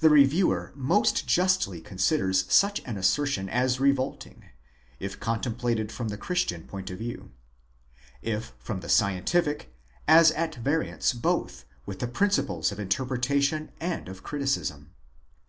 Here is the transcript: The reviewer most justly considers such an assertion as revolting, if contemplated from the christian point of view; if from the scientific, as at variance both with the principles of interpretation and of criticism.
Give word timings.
The 0.00 0.10
reviewer 0.10 0.72
most 0.74 1.24
justly 1.28 1.80
considers 1.80 2.52
such 2.52 2.82
an 2.84 2.96
assertion 2.98 3.48
as 3.48 3.78
revolting, 3.78 4.46
if 4.98 5.20
contemplated 5.20 5.92
from 5.92 6.08
the 6.08 6.16
christian 6.16 6.64
point 6.64 6.90
of 6.90 6.98
view; 6.98 7.30
if 8.22 8.54
from 8.58 8.80
the 8.80 8.88
scientific, 8.88 9.72
as 10.08 10.32
at 10.32 10.56
variance 10.56 11.12
both 11.12 11.64
with 11.86 12.00
the 12.00 12.08
principles 12.08 12.72
of 12.72 12.80
interpretation 12.80 13.70
and 13.78 14.08
of 14.08 14.24
criticism. 14.24 14.90